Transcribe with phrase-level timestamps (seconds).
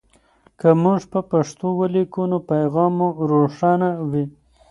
[0.59, 4.25] که موږ په پښتو ولیکو نو پیغام مو روښانه وي.